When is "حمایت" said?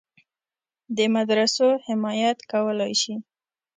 1.87-2.37